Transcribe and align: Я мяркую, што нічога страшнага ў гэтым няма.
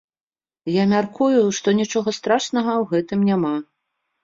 Я 0.81 0.85
мяркую, 0.93 1.43
што 1.59 1.67
нічога 1.81 2.09
страшнага 2.21 2.71
ў 2.81 2.91
гэтым 2.95 3.19
няма. 3.31 3.55